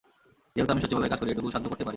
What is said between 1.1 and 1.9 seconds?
কাজ করি, এটুকু সাহায্য করতেই পারি।